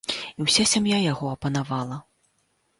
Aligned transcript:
І 0.39 0.45
ўся 0.45 0.65
сям'я 0.71 0.97
яго 1.11 1.31
апанавала. 1.35 2.03